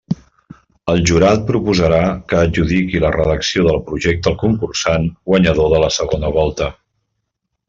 El 0.93 1.01
Jurat 1.09 1.43
proposarà 1.49 1.99
que 2.33 2.39
adjudiqui 2.45 3.01
la 3.05 3.13
redacció 3.17 3.67
del 3.69 3.79
Projecte 3.91 4.33
al 4.33 4.41
concursant 4.47 5.07
guanyador 5.33 5.73
de 5.77 5.83
la 5.89 5.93
segona 6.01 6.33
volta. 6.41 6.75